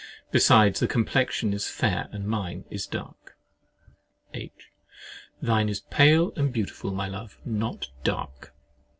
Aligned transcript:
Besides, 0.31 0.79
the 0.79 0.87
complexion 0.87 1.53
is 1.53 1.67
fair, 1.69 2.07
and 2.11 2.25
mine 2.25 2.65
is 2.71 2.87
dark. 2.87 3.37
H. 4.33 4.71
Thine 5.43 5.69
is 5.69 5.81
pale 5.81 6.33
and 6.35 6.51
beautiful, 6.51 6.91
my 6.91 7.07
love, 7.07 7.37
not 7.45 7.91
dark! 8.03 8.51